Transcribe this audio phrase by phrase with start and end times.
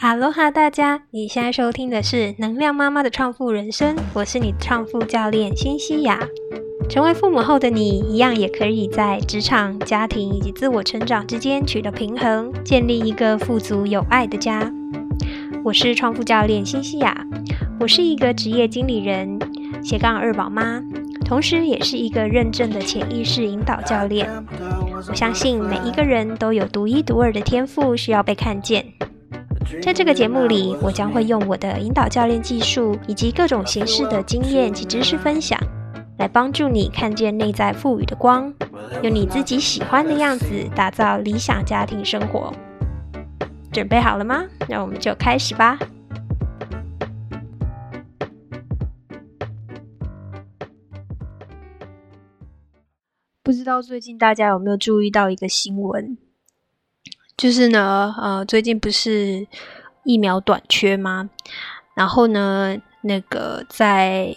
[0.00, 1.02] 哈喽哈，大家！
[1.10, 6.20] 你现在收听的是《能量妈妈的创富人生》，我是你的创富教练辛西亚。
[6.88, 14.72] 成为父母后的你，一样也可以在职场、家庭以及自我成长之间取得平衡，建立一个富足有爱的家。
[15.64, 17.26] 我是创富教练辛西亚，
[17.80, 19.36] 我是一个职业经理人、
[19.82, 20.80] 斜杠二宝妈，
[21.24, 24.30] 同时也是一个认证的潜意识引导教练。
[25.08, 28.86] 我相信每一个人都有独一独二的天赋，需要被看见。
[29.82, 35.58] 在这个节目里，我将会用我的引导教练技术以及各种形式的经验及知识分享，
[36.18, 38.52] 来帮助你看见内在赋予的光，
[39.02, 42.52] 用你自己喜欢的样子打造理想家庭生活。
[43.70, 44.44] 准备好了吗？
[44.68, 45.78] 那我们就开始吧。
[53.42, 56.18] 不知道最近大家有没有注意到一个新闻？
[57.38, 59.46] 就是呢，呃，最近不是
[60.02, 61.30] 疫苗短缺吗？
[61.94, 64.36] 然后呢，那个在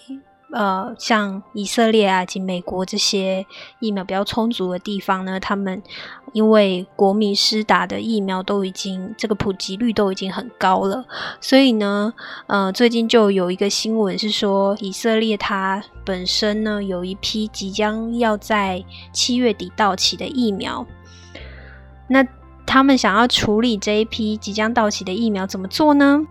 [0.54, 3.44] 呃，像以色列啊及美国这些
[3.80, 5.82] 疫苗比较充足的地方呢，他们
[6.34, 11.04] 因为国民施打的疫苗都已经这个普及率都已经很高了，
[11.40, 12.14] 所以呢，
[12.46, 20.86] 呃，最近就有一个新闻是说，以色列它本身呢有一批即将要在七月底到期的疫苗，
[22.08, 22.24] 那。
[22.72, 26.26] 他们想要处理这一批即将到期的疫苗，怎么做呢？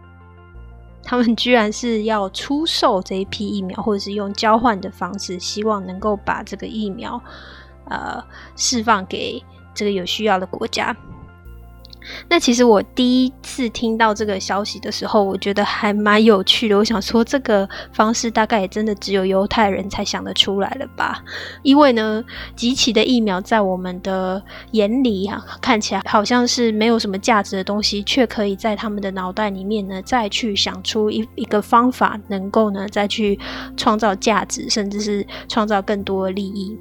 [1.02, 7.22] 他们居然是要出售这一批疫苗，或者是用交换的方式，希望能够把这个疫苗，
[7.90, 8.24] 呃，
[8.56, 10.96] 释放给这个有需要的国家。
[12.28, 16.76] 那其实我第一次听到这个消息的时候，我觉得还蛮有趣的。
[16.76, 21.22] 我想说，这个方式大概也真的只有犹太人才想得出来了吧？
[21.62, 22.24] 因为呢，
[22.56, 33.38] 集齐的疫苗在我们的眼里啊，看起来好像是没有什么价值的东西，却可以在他们的脑袋里面呢，再去想出一一个方法，能够呢再去
[33.76, 36.78] 创造价值，甚至是创造更多的利益。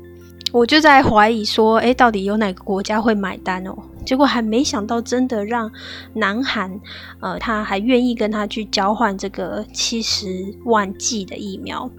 [0.51, 3.73] 我就在怀疑说，哎，到底有哪个国家会买单哦？
[4.05, 5.71] 结果还没想到，真的让
[6.13, 6.79] 南韩，
[7.19, 10.27] 呃，他还愿意跟他去交换这个七十
[10.65, 11.89] 万剂的疫苗。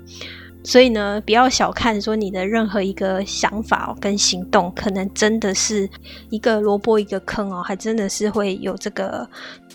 [0.62, 5.88] 所以呢，不要小看说你的任何一个想法跟行动，可能真的是
[6.28, 9.26] 一个萝卜一个坑哦，还真的是会有这个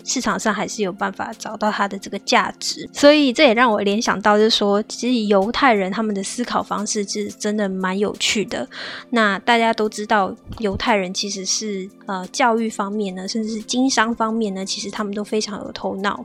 [0.04, 2.88] 市场上还是有办法找到它的这个价值。
[2.94, 8.66] 所以这也让我联想到，就是说，其实犹太人他们的思考方式是真的蛮有趣的。
[9.10, 16.24] 那大家都知道，犹太人其实是呃教育方面呢，甚至是经商方面呢，其实他们都非常有头脑。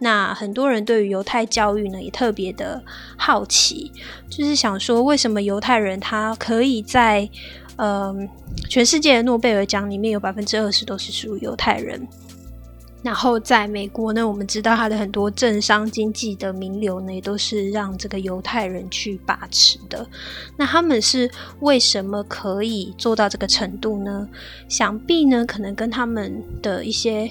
[0.00, 2.82] 那很多人对于犹太教育呢，也特别的
[3.16, 3.90] 好奇，
[4.28, 7.28] 就是想说，为什么犹太人他可以在
[7.76, 8.28] 嗯
[8.68, 12.06] 全世界的诺贝尔奖里面有百分之二十都是属于犹太人？
[13.02, 20.06] 然后在美国呢，我们知道他的很多政商经济的名流呢，也都是让这个犹太人去把持的。
[20.56, 24.28] 那他们是为什么可以做到这个程度呢？
[24.68, 27.30] 想必呢，可能跟他们的一些。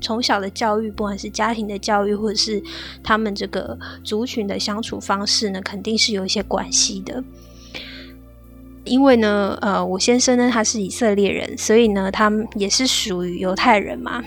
[0.00, 2.62] 从小的教育，不管是家庭的教育，或者是
[3.02, 7.22] 他们这个族群的相处方式呢，肯定是有一些关系的。
[8.84, 14.22] 因为呢，呃，我先生呢他是以色列人，所以呢，他们也是属于犹太人嘛。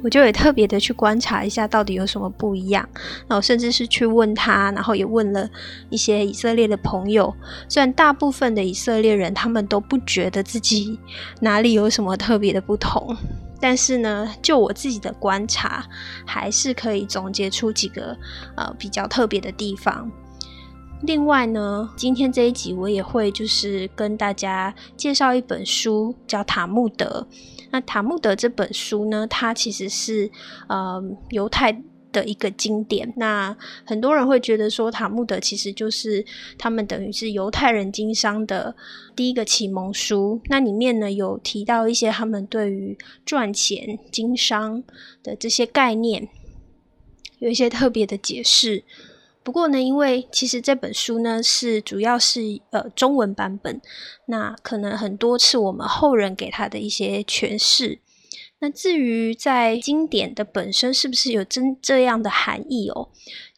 [0.00, 2.88] 我就也特别的去观察一下，到底有什么不一样。
[3.26, 5.48] 那我甚至是去问他，然后也问了
[5.90, 7.34] 一些以色列的朋友。
[7.68, 10.96] 虽然大部分的以色列人他们都不觉得自己
[11.40, 13.16] 哪里有什么特别的不同。
[13.60, 15.84] 但是呢，就我自己的观察，
[16.26, 18.16] 还是可以总结出几个
[18.56, 20.10] 呃比较特别的地方。
[21.02, 27.26] 另外呢，今天这一集我也会就是跟大家介绍一本书，叫《塔木德》。
[27.70, 30.30] 那《塔木德》这本书呢，它其实是
[30.68, 31.82] 呃犹太。
[32.18, 36.24] 的一个经典，那很多人会觉得说塔木德其实就是
[36.58, 38.74] 他们等于是犹太人经商的
[39.14, 40.40] 第一个启蒙书。
[40.46, 44.82] 那里面呢有提到一些他们对于赚钱经商
[45.22, 46.28] 的这些概念，
[47.38, 48.82] 有一些特别的解释。
[49.44, 53.80] 不过呢，因为其实这本书呢是主要是呃中文版本，
[54.26, 58.00] 那可能很多是我们后人给他的一些诠释。
[58.60, 63.08] 那至于在经典的本身是不是有真这样的含义哦？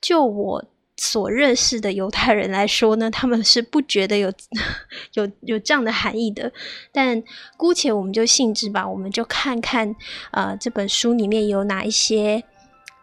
[0.00, 0.64] 就我
[0.96, 4.30] 所认识的犹太人来说呢，他们是不觉得有
[5.14, 6.52] 有有这样的含义的。
[6.92, 7.22] 但
[7.56, 9.96] 姑且我们就信之吧，我们就看看
[10.32, 12.44] 呃这本书里面有哪一些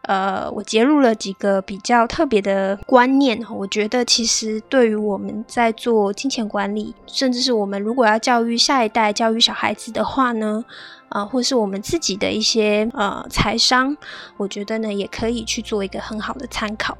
[0.07, 3.45] 呃，我揭露了几个比较特别的观念。
[3.53, 10.63] 我觉得其实对于我们在做金钱管理，甚至是我们如果要教育下一代、教育小孩子的话呢，
[11.09, 13.97] 啊，或是我们自己的一些呃财商，
[14.37, 16.97] 我觉得呢也可以去做一个很好的参考。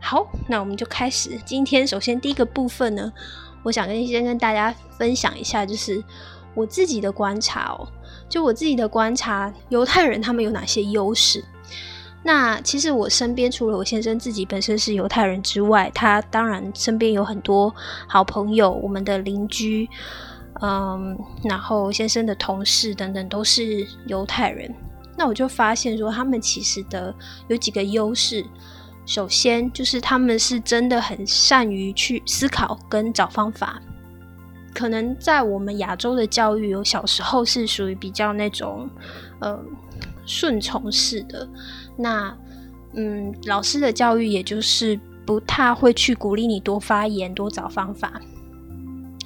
[0.00, 1.84] 好，那我们就开始今天。
[1.84, 3.12] 首先第一个部分呢，
[3.64, 6.00] 我想跟先跟大家分享一下，就是
[6.54, 7.88] 我自己的观察哦。
[8.28, 11.44] 就我自己的观察，犹太人他们有哪些优势？
[12.26, 17.72] 那其实我身边除了我先生自己本身是犹太人之外，他当然身边有很多
[18.08, 19.86] 好朋友，我们的邻居，
[20.62, 24.74] 嗯，然后先生的同事等等都是犹太人。
[25.16, 27.14] 那我就发现说，他们其实的
[27.48, 28.42] 有几个优势。
[29.04, 33.78] 首先就是他们是真的很善于去思考跟找方法。
[34.72, 38.88] 可能在我们亚洲的教育，有小时候是属于比较那种
[39.40, 39.62] 呃
[40.24, 41.46] 顺从式的。
[41.96, 42.36] 那，
[42.94, 48.20] 嗯，老师的教育也就是不太会去鼓励你多发言、多找方法。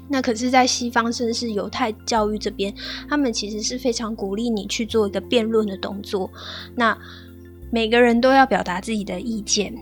[0.09, 2.75] 那可是，在西方，甚至是犹太教育这边，
[3.09, 6.31] 他们其实是非常鼓励你去做一个辩论的动作。
[6.75, 6.97] 那
[7.71, 9.75] 每个人都要表达自己的意见。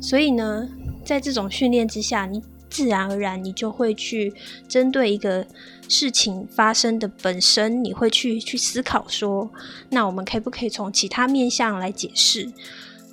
[0.00, 0.68] 所以呢，
[1.04, 4.32] 在这种训练之下，你自然而然你就会去
[4.68, 5.46] 针对一个。
[5.92, 9.50] 事情发生的本身，你会去去思考说，
[9.90, 12.50] 那我们可不可以从其他面向来解释，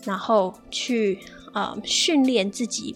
[0.06, 1.20] 然后去
[1.54, 2.96] 呃训练自己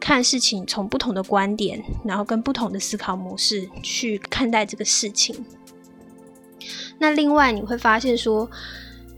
[0.00, 5.46] 看事情从不同的观点，然后跟不同的思考模式去看待这个事情。
[6.98, 8.50] 那另外你会发现说，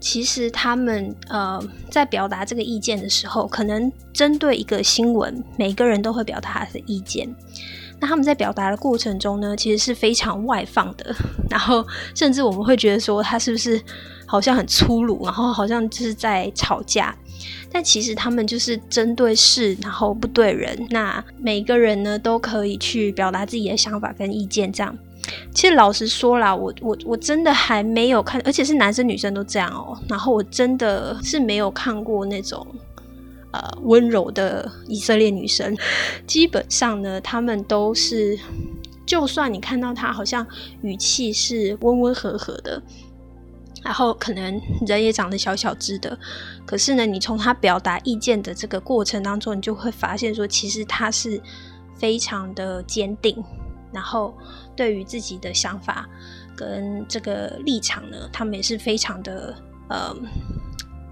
[0.01, 1.61] 其实他们呃
[1.91, 7.29] 在表达这个意见的时候，可能针对一个新闻，每个人都会表达他的意见。
[8.01, 11.13] 那他们在表达的过程中呢，其实是非常外放的，
[11.51, 11.85] 然后
[12.15, 13.81] 甚至我们会觉得说他是不是
[14.25, 17.13] 好像很粗鲁，然后好像就是在吵架，
[17.73, 20.87] 但其实他们就是针对事，然后不对人。
[20.91, 24.97] 那每个人呢都可以去表达自己的想法跟意见，这样。
[25.55, 29.99] 其实老实说啦，我我我真的还没有看，而且是男生女生都这样哦。
[30.09, 32.67] 然后我真的是没有看过那种。
[33.51, 35.75] 呃，温柔的以色列女生，
[36.29, 38.39] 基本上呢，她们都是，
[39.07, 40.47] 就算你看到她好像
[40.83, 42.81] 语气是温温和和的，
[43.83, 46.17] 然后可能人也长得小小只的，
[46.67, 51.41] 可是呢，你从她表达意见的这个过程当中，你就会发现说，其实她是
[51.97, 53.43] 非常的坚定，
[53.93, 54.37] 然后
[54.77, 56.09] 对于自己的想法
[56.57, 59.55] 跟这个立场呢，他们也是非常的
[59.89, 60.15] 呃，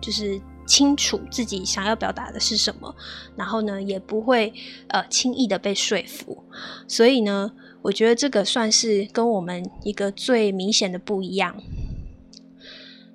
[0.00, 0.40] 就是。
[0.68, 2.92] 清楚自己想要表达的是什么，
[3.36, 4.52] 然后呢，也不会
[4.88, 6.42] 呃轻易的被说服。
[6.88, 7.52] 所以呢，
[7.82, 11.54] 我觉得这个算是跟我们一个最明显的不一样。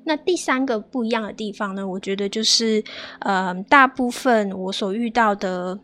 [0.05, 2.81] 那第三个不一样的地方呢，我觉得就是
[3.19, 5.77] 呃，大部分我所遇到的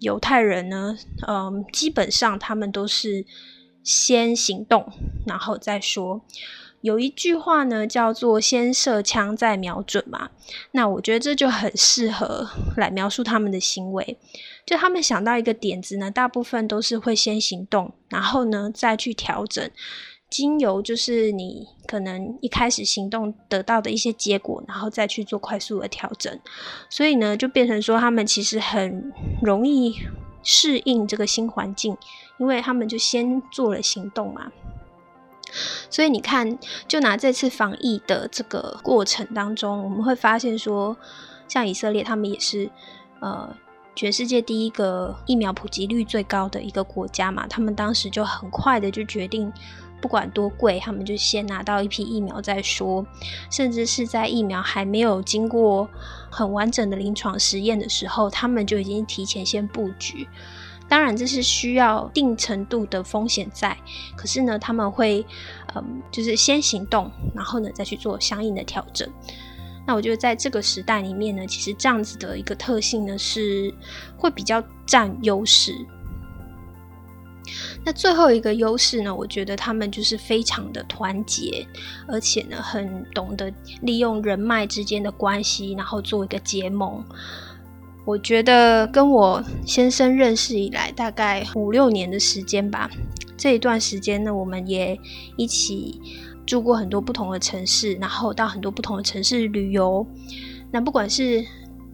[0.00, 0.96] 犹太人呢，
[1.26, 3.24] 嗯，基本上他们都是
[3.82, 4.92] 先行动，
[5.26, 6.22] 然后再说。
[6.80, 10.30] 有一句话呢，叫做“先射枪再瞄准”嘛。
[10.70, 14.16] 那我觉得这就很适合来描述他们的行为。
[14.64, 19.68] 就他们想到一个点子呢，大部分都是会先行动，然后呢再去调整，
[20.30, 26.38] 经由就是你可能一开始行动得到的一些结果，然后再去做快速的调整。
[26.90, 29.96] 所以呢，就变成说他们其实很容易
[30.42, 31.96] 适应这个新环境，
[32.38, 34.52] 因为他们就先做了行动嘛。
[35.88, 40.94] 所以你看，就拿这次防疫的这个过程当中，我们会发现说，
[41.48, 42.70] 像以色列，他们也是
[43.20, 43.56] 呃
[43.94, 47.46] 全世界第一个疫苗普及率最高的一个国家嘛。
[47.48, 49.50] 他们当时就很快的就决定，
[50.00, 53.06] 不管多贵，他们就先拿到一批疫苗再说。
[53.50, 55.88] 甚至是在疫苗还没有经过
[56.30, 60.28] 很完整的临床实验的时候，他们就已经提前先布局。
[60.88, 63.76] 当然，这是需要定程度的风险在，
[64.16, 65.22] 可是呢，他们会，
[65.74, 69.06] 嗯，就是先行动，然后呢，再去做相应的调整。
[69.86, 73.72] 那我觉得在这个时代里面呢，其实这样子的一个特性呢，是
[74.16, 75.74] 会比较占优势。
[77.84, 81.66] 那最后一个优势呢，我觉得他们就是非常的团结，
[82.06, 83.52] 而且呢，很懂得
[83.82, 87.04] 利用人脉之间的关系，然后做一个结盟。
[88.04, 92.90] 我觉得跟我先生认识以来，大概五六年的时间吧。
[93.36, 94.98] 这一段时间呢，我们也
[95.36, 96.00] 一起
[96.46, 100.06] 住过很多不同的城市，然后到很多不同的城市旅游。
[100.70, 101.44] 那不管是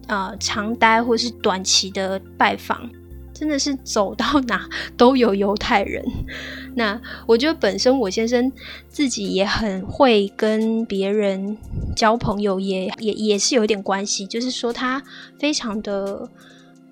[0.07, 2.89] 呃长待或是短期的拜访，
[3.37, 6.03] 真的是走到哪都有犹太人。
[6.75, 8.51] 那我觉得本身我先生
[8.87, 11.57] 自己也很会跟别人
[11.95, 15.03] 交朋友，也也也是有点关系，就是说他
[15.37, 16.29] 非常的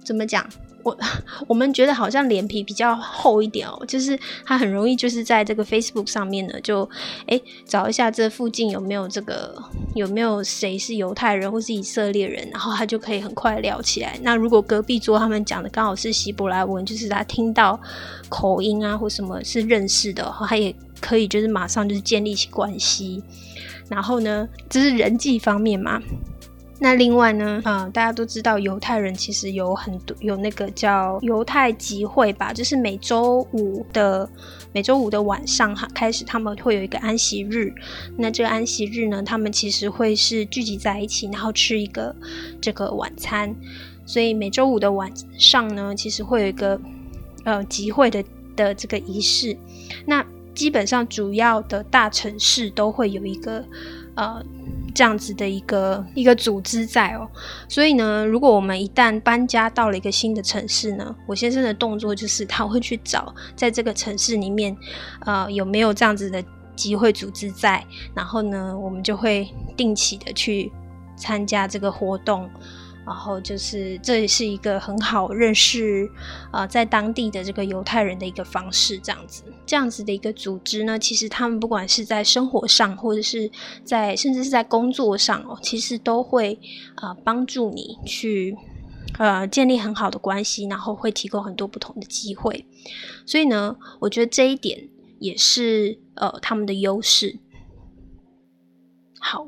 [0.03, 0.45] 怎么讲？
[0.83, 0.97] 我
[1.47, 6.87] 我们觉得好像脸皮比较厚一点哦，就是他很容易就是在这个 Facebook 上面呢，就
[7.27, 9.55] 哎找一下这附近有没有这个
[9.95, 14.19] 有没有谁是犹太人或是以色列人，然后他就可以很快聊起来。
[14.21, 17.79] 那如果隔壁桌他们讲的刚好是希伯来文，就是他听到
[18.29, 23.23] 口音啊或什么是认识的，他也可以就是马上就是建立起关系。
[23.89, 26.01] 然后呢，这是人际方面嘛。
[26.83, 34.29] 那另外呢，啊，大家都知道犹太人其实有很多有那个叫犹太集会吧，就是每周五的
[34.73, 37.73] 每周五的晚上哈开始，他们会有一个安息日。
[38.17, 42.13] 那这个安息日呢，他们其实会是聚集在一起，然后吃一个
[42.59, 43.55] 这个晚餐。
[44.05, 46.77] 所以每周五的晚上呢，其实会有一个
[47.45, 48.21] 呃集会的
[48.57, 49.55] 的这个仪式。
[50.05, 53.63] 那基本上主要的大城市都会有一个
[54.15, 54.43] 呃。
[54.93, 57.27] 这样子的一个一个组织在哦，
[57.67, 64.75] 所以呢，如果我们一旦搬家到了一个新的城市呢，我先生的动作就是他会去找在这个城市里面，
[65.25, 66.43] 呃，有没有这样子的
[66.75, 67.83] 机会组织在，
[68.15, 70.71] 然后呢，我们就会定期的去
[71.15, 72.49] 参加这个活动。
[73.05, 76.09] 然后就是，这也是一个很好认识
[76.51, 83.51] 啊，在当地的这个犹太人的一个方式，这样子，这样子的一个组织呢，其实他们不管是在生活上，或者是
[83.83, 86.57] 在甚至是在工作上哦，其实都会
[86.95, 88.57] 啊帮助你去
[89.17, 92.65] 呃建立很好的关系，然后会提供很多不同的机会。
[93.25, 94.87] 所以呢，我觉得这一点
[95.19, 97.39] 也是呃他们的优势。
[99.25, 99.47] 好，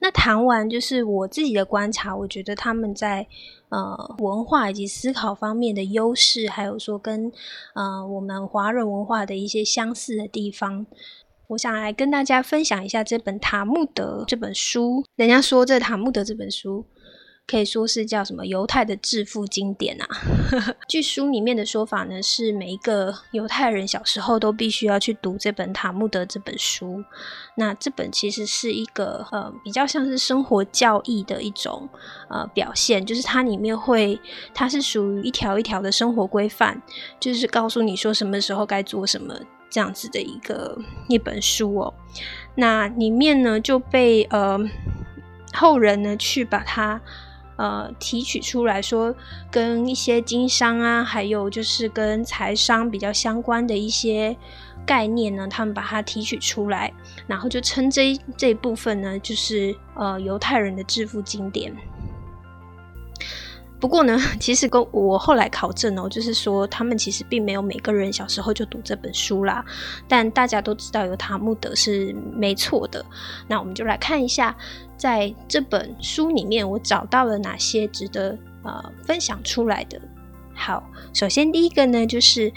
[0.00, 3.26] 那谈完就是我自己的观察，我觉得他们在
[3.70, 7.32] 呃文化以及思考方面的优势，还有说跟
[7.74, 10.86] 呃我们华人文化的一些相似的地方，
[11.48, 15.04] 我想来跟大家分享一下这本《塔木德》这本书。
[15.16, 16.86] 人家说这《塔木德》这本书。
[17.48, 20.08] 可以说是叫什么犹太的致富经典啊？
[20.88, 27.04] 据书里面的说法呢，是每一个犹太人小时候都必须要去读这本塔木德这本书。
[27.54, 31.88] 那这本其实是一个呃比较像是生活教义的一种
[32.28, 34.20] 呃表现，就是它里面会
[34.52, 36.82] 它是属于一条一条的生活规范，
[37.20, 39.32] 就是告诉你说什么时候该做什么
[39.70, 40.76] 这样子的一个
[41.06, 41.94] 一本书哦。
[42.56, 44.58] 那里面呢就被呃
[45.52, 47.00] 后人呢去把它。
[47.56, 49.14] 呃，提取出来说，
[49.50, 54.36] 跟一些经商啊，还有就是跟财商比较相关的一些
[54.84, 56.92] 概念呢，他们把它提取出来，
[57.26, 61.74] 然后就称这这一部分呢，就是呃犹太人的致富经典。
[63.78, 69.64] 不过呢， 其实跟我后来考证哦，就是说他们其实并没有每个人小时候就读这本书啦。
[70.08, 73.04] 但大家都知道有塔木德是没错的。
[73.46, 74.56] 那我们就来看一下，
[74.96, 80.00] 在这本书里面我找到了哪些值得呃分享出来的。
[80.54, 82.50] 好，首先第一个呢，就是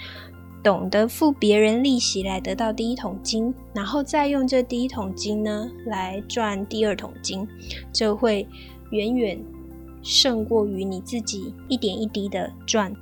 [0.62, 7.46] 懂得付别人利息来得到第一桶金，然后再用这第一桶金呢来赚第二桶金，
[7.92, 8.48] 就会
[8.90, 9.38] 远远。
[10.02, 12.92] 胜过于你自己一点一滴的赚，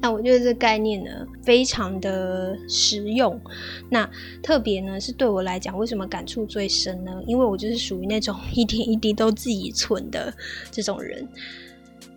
[0.00, 3.40] 那我觉得这概念呢非常的实用。
[3.88, 4.08] 那
[4.42, 7.22] 特别呢是对我来讲，为什么感触最深呢？
[7.26, 10.34] 因为我就是属于那种一点一滴都自己存的
[10.70, 11.26] 这种人。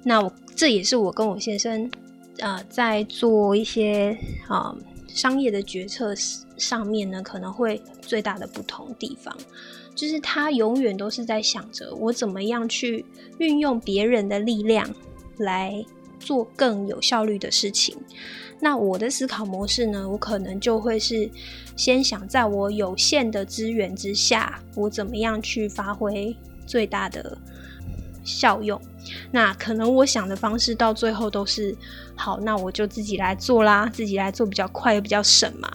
[0.03, 1.89] 那我这也是我跟我先生
[2.39, 4.17] 啊在做一些
[4.47, 4.75] 啊
[5.07, 6.13] 商业的决策
[6.57, 9.35] 上面呢，可能会最大的不同地方。
[9.97, 13.03] 就是他永远都是在想着我怎么样去
[13.39, 14.87] 运用别人的力量
[15.37, 15.83] 来
[16.19, 17.97] 做更有效率的事情。
[18.59, 20.07] 那我的思考模式呢？
[20.07, 21.27] 我可能就会是
[21.75, 26.35] 先想在我有限的资源之下，我怎么样去发挥
[26.67, 27.35] 最大的
[28.23, 28.79] 效用。
[29.31, 31.75] 那可能我想的方式到最后都是
[32.15, 35.71] 好，那我就自己来做啦，自己来做比较快又比较省嘛。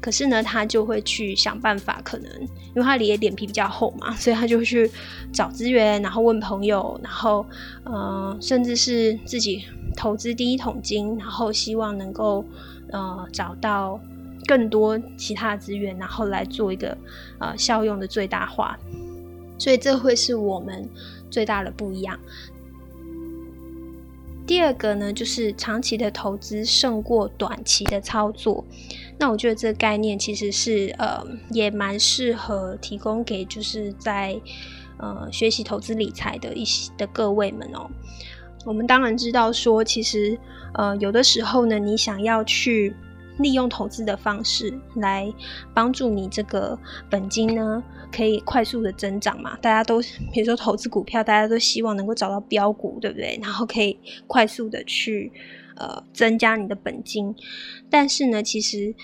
[0.00, 4.90] 可是呢，他就会去想办法，可能因为他脸脸皮比较厚嘛，所以他就去
[5.32, 7.46] 找资源，然后问朋友，然后
[7.84, 9.64] 呃，甚至是自己
[9.96, 12.44] 投资第一桶金，然后希望能够
[12.90, 14.00] 呃找到
[14.46, 16.96] 更多其他的资源，然后来做一个
[17.38, 18.76] 呃效用的最大化。
[19.58, 20.88] 所以这会是我们
[21.30, 22.18] 最大的不一样。
[24.46, 28.64] 第二个呢，就是长期的投资胜过短期的操作。
[29.18, 34.38] 那我觉得这个概念其实是呃，也蛮适合提供给就是在
[34.98, 37.88] 呃学习投资理财的一些的各位们哦。
[38.64, 40.38] 我们当然知道说，其实
[40.74, 42.94] 呃有的时候呢，你想要去
[43.42, 45.32] 利用投资的方式来
[45.74, 46.78] 帮助你这个
[47.10, 49.56] 本金呢，可以快速的增长嘛？
[49.56, 50.00] 大家都
[50.32, 53.38] 比如说投资股票，大家都希望能够找到标股，对不对？
[53.42, 55.32] 然后可以快速的去
[55.76, 57.34] 呃增加你的本金。
[57.90, 58.94] 但是呢，其实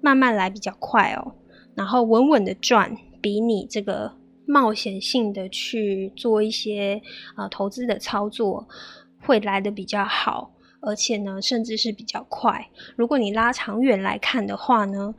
[0.00, 1.34] 慢慢来比较快哦，
[1.74, 4.12] 然后稳稳的赚，比你这个
[4.46, 7.02] 冒险性的去做一些
[7.36, 8.66] 呃投资的操作
[9.20, 10.52] 会来的比较好。
[10.86, 12.70] 而且呢，甚至是比较快。
[12.94, 15.14] 如果你拉长远来看的话呢，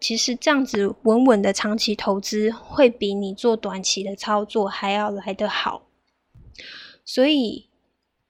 [0.00, 5.86] 其实这样子稳稳的长期投资会比你做短期的操作还要来得好。
[7.04, 7.68] 所以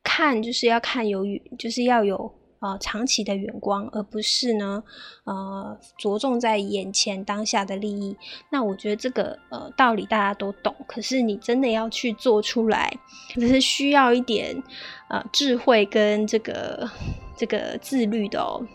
[0.03, 1.25] 看就是要看有，
[1.59, 2.35] 就是要有。
[2.61, 4.83] 呃，长期的眼光，而不是呢，
[5.25, 8.17] 呃，着重在眼前当下的利益。
[8.51, 12.91] 那我觉得这个呃道理大家都懂，可是你真的要去做出来，
[13.35, 14.63] 只是需要一点
[15.11, 16.91] 呃智慧跟这个
[17.37, 18.67] 这个自律的哦。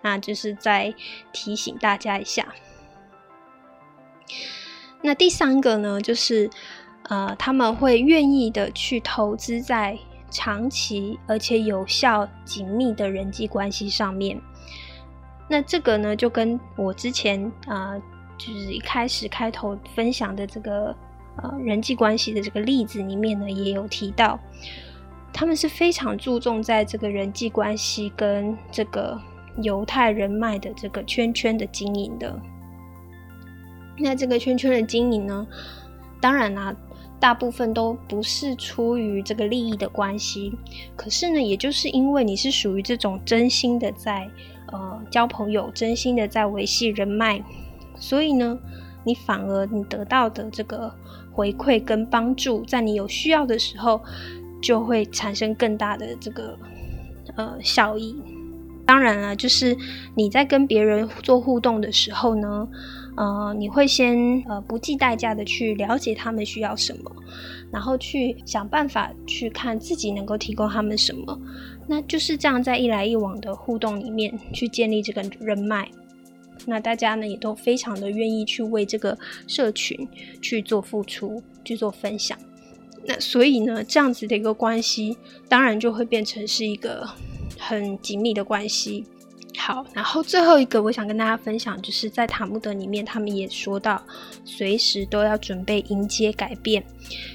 [0.00, 0.94] 那就是再
[1.32, 2.54] 提醒大家一下。
[5.02, 6.48] 那第三个呢，就是
[7.10, 9.98] 呃他们会愿意的去投资在。
[10.34, 14.36] 长期而且有效、紧密的人际关系上面，
[15.48, 17.96] 那这个呢，就跟我之前啊，
[18.36, 20.94] 就是一开始开头分享的这个
[21.36, 24.36] 呃人际关系的这个例子里面呢，也有提到，
[25.32, 29.16] 他们是非常注重在这个人际关系跟这个
[29.62, 32.36] 犹太人脉的这个圈圈的经营的。
[33.96, 35.46] 那这个圈圈的经营呢，
[36.20, 36.74] 当然啦。
[37.20, 40.52] 大部分都不是出于这个利益的关系，
[40.94, 44.28] 可是呢，也就是因为你是属于这种真心的在
[44.70, 47.42] 呃交朋友，真心的在维系人脉，
[47.96, 48.58] 所以呢，
[49.04, 50.92] 你反而你得到的这个
[51.32, 54.02] 回馈跟帮助，在你有需要的时候，
[54.60, 56.58] 就会产生更大的这个
[57.36, 58.14] 呃效益。
[58.84, 59.74] 当然了，就是
[60.14, 62.68] 你在跟别人做互动的时候呢。
[63.16, 67.10] 呃，你会先呃不计代价的去了解他们需要什么，
[67.70, 71.40] 然后去想办法去看自己能够提供他们什么，
[71.86, 75.88] 那就是这样在一来一往的互动里面去建立这个人脉。
[76.66, 80.08] 那大家呢也都非常的愿意去为这个社群
[80.40, 82.38] 去做付出，去做分享。
[83.06, 85.16] 那所以呢，这样子的一个关系，
[85.48, 87.06] 当然就会变成是一个
[87.58, 89.04] 很紧密的关系。
[89.66, 93.98] 好，然后最后一个我想跟大家分享，就是在塔木德里面，他们也说到，
[94.44, 96.84] 随时都要准备迎接改变，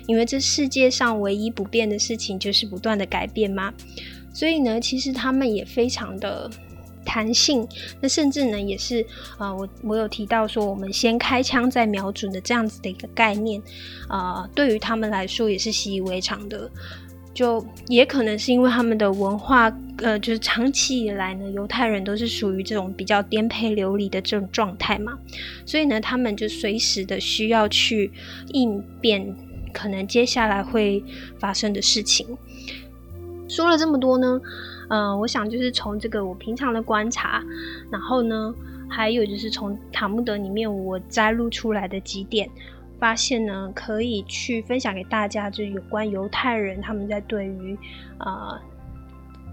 [0.05, 3.73] 因为这世界上唯一不变的事情就是不断的改变嘛。
[4.31, 6.47] 所以呢，其实他们也非常的
[7.03, 7.67] 弹性，
[7.99, 9.03] 那甚至呢，也是
[9.39, 13.59] 啊，我我有提到说，我们先开枪再瞄准的这样子的一个概念，
[14.07, 16.69] 啊，对于他们来说也是习以为常的。
[17.33, 25.17] 就也可能是因为他们的文化，呃，就是长期以来呢，犹太人都是属于这种比较颠沛流离的这种状态嘛，
[25.65, 28.11] 所以呢，他们就随时的需要去
[28.49, 29.33] 应变
[29.71, 31.03] 可能接下来会
[31.37, 32.27] 发生的事情。
[33.47, 34.41] 说了这么多呢，
[34.89, 37.41] 呃，我想就是从这个我平常的观察，
[37.91, 38.53] 然后呢，
[38.89, 42.49] 还有就是从塔木德里面我摘录出来的几点。
[42.99, 47.77] 发现呢，可以去分享给大家，就有关犹太人他们在对于
[48.19, 48.59] 呃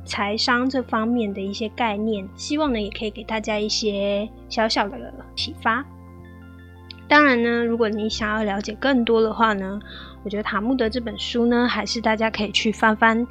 [0.05, 5.85] 财商这方面的一些概念，希望呢也可以给大家一些小小的启发。
[7.09, 9.81] 当然呢，如果你想要了解更多的话呢，
[10.25, 13.27] 我觉得塔木德这本书呢，还是大家可以去翻翻，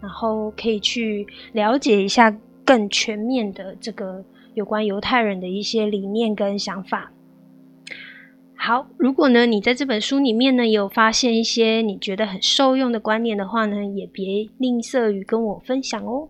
[0.00, 7.12] 然后可以去了解一下更全面的这个有关犹太人的一些理念跟想法。
[8.64, 16.28] 好，如果呢，你在这本书里面呢，有发现一些你觉得很受用的观念的话呢，也别吝啬于跟我分享哦。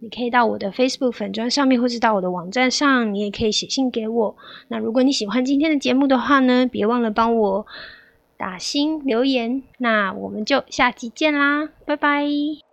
[0.00, 4.34] 你可以到我的 Facebook 粉砖上面，或是到我的网站上，你也可以写信给我。
[4.68, 7.66] 那如果你喜欢今天的节目的话呢，别忘了帮我
[8.38, 9.62] 打星留言。
[9.76, 12.71] 那我们就下期见啦，拜拜。